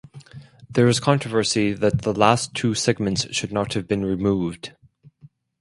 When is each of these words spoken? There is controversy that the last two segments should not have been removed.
There 0.67 0.87
is 0.87 0.99
controversy 0.99 1.73
that 1.73 2.01
the 2.01 2.11
last 2.11 2.55
two 2.55 2.73
segments 2.73 3.31
should 3.35 3.51
not 3.51 3.73
have 3.75 3.87
been 3.87 4.03
removed. 4.03 4.73